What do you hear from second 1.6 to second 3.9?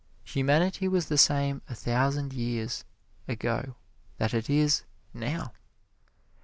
a thousand years ago